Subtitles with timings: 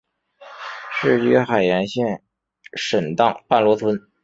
[0.93, 2.23] 世居海盐县
[2.73, 4.07] 沈荡半逻村。